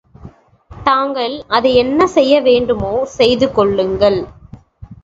[0.71, 4.19] தாங்கள் அதை என்ன செய்ய வேண்டுமோ, செய்து கொள்ளுங்கள்.